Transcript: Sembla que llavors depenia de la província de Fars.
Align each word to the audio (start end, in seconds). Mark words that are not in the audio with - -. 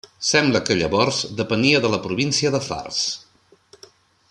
Sembla 0.27 0.61
que 0.69 0.77
llavors 0.79 1.19
depenia 1.41 1.83
de 1.85 1.93
la 1.97 2.01
província 2.07 2.53
de 2.57 2.63
Fars. 2.71 3.05